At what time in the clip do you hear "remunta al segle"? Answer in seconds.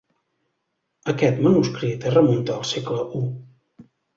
2.17-3.07